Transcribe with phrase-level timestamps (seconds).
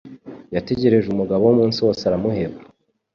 [0.55, 2.57] Yategereje umugabo we umunsi wose aramuheba.